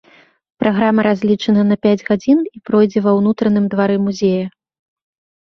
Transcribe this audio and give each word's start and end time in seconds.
Праграма 0.61 1.03
разлічана 1.07 1.65
на 1.71 1.77
пяць 1.87 2.05
гадзін 2.09 2.39
і 2.55 2.63
пройдзе 2.71 2.99
ва 3.09 3.13
ўнутраным 3.19 3.65
двары 3.75 3.97
музея. 4.07 4.45